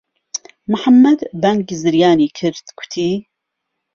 محەممەد 0.71 1.19
بانگی 1.41 1.75
زریانی 1.83 2.29
کرد 2.37 2.65
کوتی 2.77 3.11